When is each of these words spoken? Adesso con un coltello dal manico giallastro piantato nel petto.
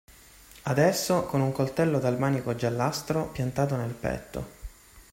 Adesso 0.63 1.25
con 1.25 1.41
un 1.41 1.51
coltello 1.51 1.99
dal 1.99 2.17
manico 2.17 2.55
giallastro 2.55 3.27
piantato 3.27 3.75
nel 3.75 3.93
petto. 3.93 4.47